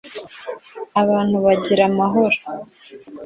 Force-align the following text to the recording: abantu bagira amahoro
abantu 1.01 1.35
bagira 1.45 1.83
amahoro 1.89 2.37